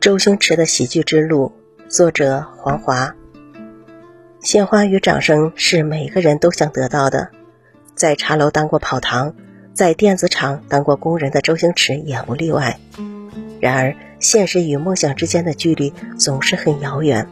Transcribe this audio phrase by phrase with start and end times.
[0.00, 1.50] 周星驰的喜剧之路，
[1.88, 3.16] 作者黄华。
[4.40, 7.30] 鲜花与掌声是每个人都想得到的。
[7.96, 9.34] 在茶楼当过跑堂，
[9.74, 12.78] 在电子厂当过工人的周星驰也不例外。
[13.60, 17.26] 然而，现实与梦想之间的距离总是很遥远。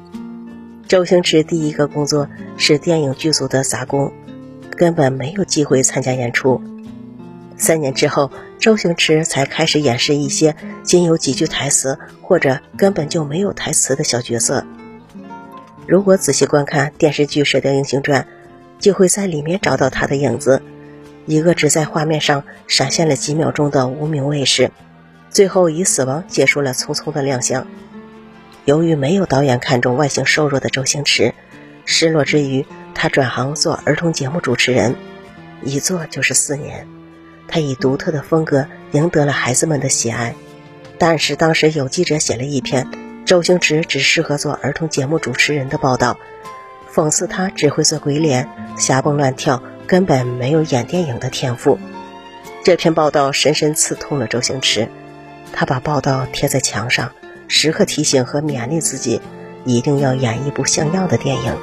[0.88, 4.12] 周星驰第一个工作是电影剧组的杂工，
[4.72, 6.60] 根本没有机会参加演出。
[7.56, 14.66] 三年之后，周星驰才开始演示一些仅有几句台词或者根本就没有台词的小角色。
[15.86, 18.22] 如果仔细观看电视剧《射雕英雄传》，
[18.78, 20.60] 就会在里面找到他的影子，
[21.24, 24.70] 一个只在画面上闪现了几秒钟的无名卫士，
[25.30, 27.66] 最后以死亡结束了匆匆的亮相。
[28.64, 31.32] 由于没有导演看中外形瘦弱的周星驰，
[31.84, 34.96] 失落之余，他转行做儿童节目主持人，
[35.62, 36.86] 一做就是四年。
[37.56, 40.34] 他以独特的风格赢得了孩子们的喜爱。
[40.98, 42.86] 但是当时有记者写了一篇
[43.24, 46.18] 周星驰只适合做儿童节目主持人的报道，
[46.92, 51.78] 讽刺他只会做鬼脸、瞎蹦乱跳，根本没有演电影的天赋。
[52.62, 54.90] 这篇报道深深刺痛了周星驰，
[55.50, 57.12] 他把报道贴在墙上。
[57.48, 59.22] 时刻提醒和勉励自己，
[59.64, 61.56] 一定要演一部像样的电影。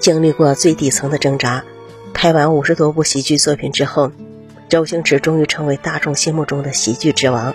[0.00, 1.64] 经历过最底层的挣扎，
[2.14, 4.10] 拍完五十多部喜剧作品之后，
[4.68, 7.54] 周星驰终于成为大众心目中的喜剧之王。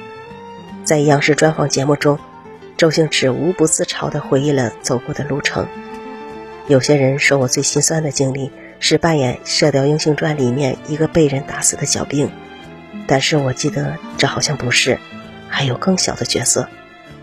[0.84, 2.20] 在央视专访节目中，
[2.78, 5.68] 周星驰无不自嘲地回忆了走过的路程。
[6.68, 12.32] 有些人说我最心酸的经历是扮演《射雕英雄传》里面一个被人打死的小兵，
[13.08, 15.00] 但是我记得这好像不是，
[15.50, 16.70] 还有更小的角色。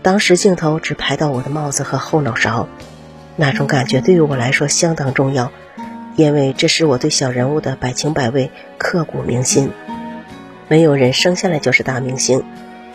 [0.03, 2.67] 当时镜头只拍到我的帽子和后脑勺，
[3.35, 5.51] 那种感觉对于我来说相当重要，
[6.17, 9.71] 因为这是我对小人物的百情百味刻骨铭心。
[10.67, 12.43] 没有人生下来就是大明星，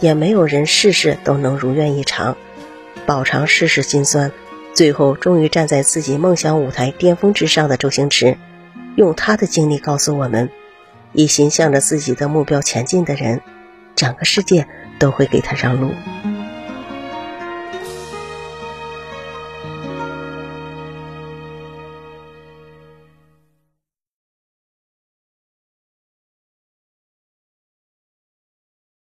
[0.01, 2.37] 也没有人事事都能如愿以偿，
[3.07, 4.33] 饱尝世事辛酸，
[4.75, 8.37] 最后终于站在自己梦想舞台巅峰之上的周星驰，
[8.97, 10.51] 用他的经历告诉我们：
[11.13, 13.41] 一心向着自己的目标前进的人，
[13.95, 14.67] 整个世界
[14.99, 15.93] 都会给他让路。